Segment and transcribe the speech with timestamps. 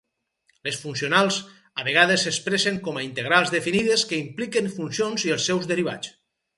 [0.67, 1.37] Les funcionals
[1.81, 6.17] a vegades s'expressen com a integrals definides que impliquen funcions i els seus derivats.